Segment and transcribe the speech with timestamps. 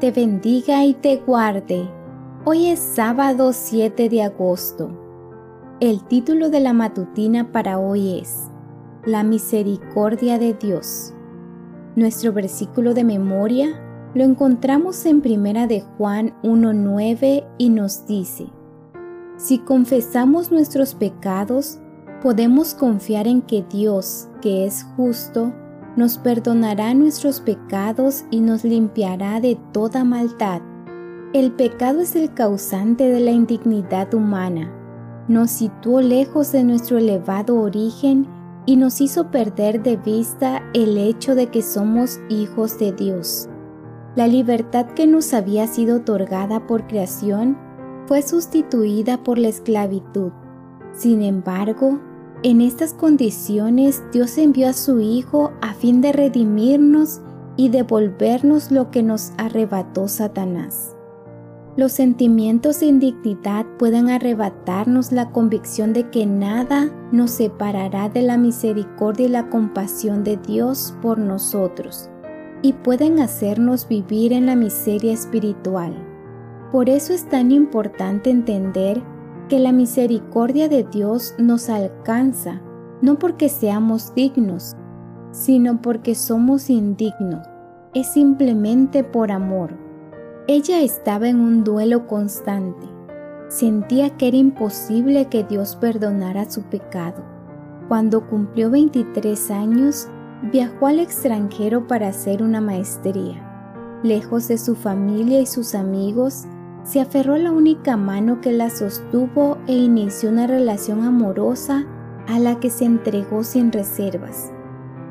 [0.00, 1.86] te bendiga y te guarde.
[2.46, 4.90] Hoy es sábado 7 de agosto.
[5.78, 8.48] El título de la matutina para hoy es
[9.04, 11.12] La misericordia de Dios.
[11.96, 13.78] Nuestro versículo de memoria
[14.14, 18.46] lo encontramos en Primera de Juan 1:9 y nos dice:
[19.36, 21.78] Si confesamos nuestros pecados,
[22.22, 25.52] podemos confiar en que Dios, que es justo,
[25.96, 30.62] nos perdonará nuestros pecados y nos limpiará de toda maldad.
[31.32, 34.72] El pecado es el causante de la indignidad humana.
[35.28, 38.26] Nos situó lejos de nuestro elevado origen
[38.66, 43.48] y nos hizo perder de vista el hecho de que somos hijos de Dios.
[44.16, 47.56] La libertad que nos había sido otorgada por creación
[48.06, 50.32] fue sustituida por la esclavitud.
[50.92, 52.00] Sin embargo,
[52.42, 57.20] en estas condiciones Dios envió a su Hijo a fin de redimirnos
[57.56, 60.96] y devolvernos lo que nos arrebató Satanás.
[61.76, 68.38] Los sentimientos de indignidad pueden arrebatarnos la convicción de que nada nos separará de la
[68.38, 72.10] misericordia y la compasión de Dios por nosotros,
[72.62, 75.94] y pueden hacernos vivir en la miseria espiritual.
[76.72, 79.02] Por eso es tan importante entender
[79.50, 82.62] que la misericordia de Dios nos alcanza,
[83.02, 84.76] no porque seamos dignos,
[85.32, 87.46] sino porque somos indignos.
[87.92, 89.76] Es simplemente por amor.
[90.46, 92.86] Ella estaba en un duelo constante.
[93.48, 97.24] Sentía que era imposible que Dios perdonara su pecado.
[97.88, 100.08] Cuando cumplió 23 años,
[100.52, 103.98] viajó al extranjero para hacer una maestría.
[104.04, 106.46] Lejos de su familia y sus amigos,
[106.82, 111.84] se aferró a la única mano que la sostuvo e inició una relación amorosa
[112.26, 114.50] a la que se entregó sin reservas.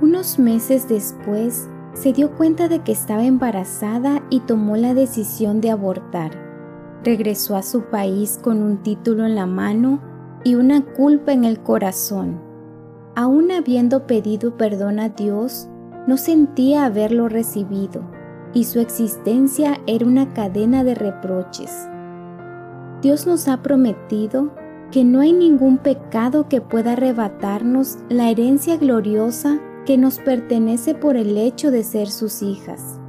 [0.00, 5.70] Unos meses después, se dio cuenta de que estaba embarazada y tomó la decisión de
[5.70, 6.32] abortar.
[7.04, 10.00] Regresó a su país con un título en la mano
[10.42, 12.40] y una culpa en el corazón.
[13.14, 15.68] Aún habiendo pedido perdón a Dios,
[16.06, 18.02] no sentía haberlo recibido
[18.54, 21.88] y su existencia era una cadena de reproches.
[23.00, 24.50] Dios nos ha prometido
[24.90, 31.16] que no hay ningún pecado que pueda arrebatarnos la herencia gloriosa que nos pertenece por
[31.16, 33.00] el hecho de ser sus hijas.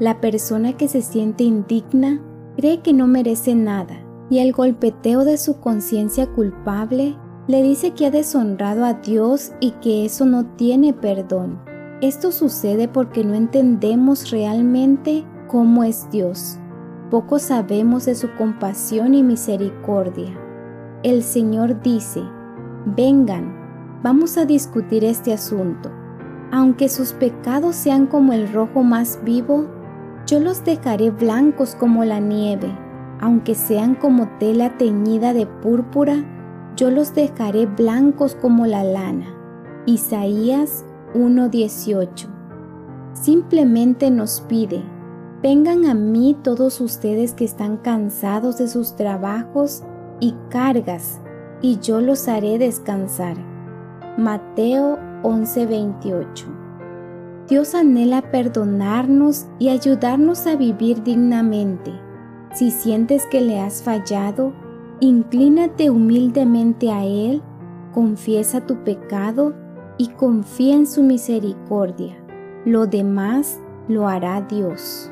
[0.00, 2.20] La persona que se siente indigna
[2.56, 8.06] cree que no merece nada y el golpeteo de su conciencia culpable le dice que
[8.06, 11.60] ha deshonrado a Dios y que eso no tiene perdón.
[12.02, 16.58] Esto sucede porque no entendemos realmente cómo es Dios.
[17.10, 20.36] Poco sabemos de su compasión y misericordia.
[21.02, 22.22] El Señor dice,
[22.84, 25.90] vengan, vamos a discutir este asunto.
[26.52, 29.66] Aunque sus pecados sean como el rojo más vivo,
[30.26, 32.76] yo los dejaré blancos como la nieve.
[33.20, 36.16] Aunque sean como tela teñida de púrpura,
[36.76, 39.26] yo los dejaré blancos como la lana.
[39.86, 40.84] Isaías
[41.16, 42.28] 1.18.
[43.12, 44.82] Simplemente nos pide,
[45.42, 49.82] vengan a mí todos ustedes que están cansados de sus trabajos
[50.20, 51.20] y cargas,
[51.62, 53.36] y yo los haré descansar.
[54.18, 56.46] Mateo 11:28.
[57.48, 61.92] Dios anhela perdonarnos y ayudarnos a vivir dignamente.
[62.52, 64.52] Si sientes que le has fallado,
[65.00, 67.42] inclínate humildemente a Él,
[67.92, 69.54] confiesa tu pecado
[69.98, 72.16] y confía en su misericordia.
[72.64, 73.58] Lo demás
[73.88, 75.10] lo hará Dios.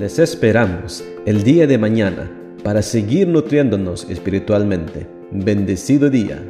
[0.00, 2.30] Les esperamos el día de mañana
[2.62, 5.06] para seguir nutriéndonos espiritualmente.
[5.30, 6.42] Bendecido día.